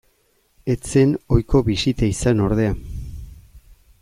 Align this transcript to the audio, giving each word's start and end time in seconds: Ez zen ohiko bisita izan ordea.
Ez 0.75 0.91
zen 0.93 1.13
ohiko 1.35 1.63
bisita 1.69 2.09
izan 2.15 2.43
ordea. 2.49 2.75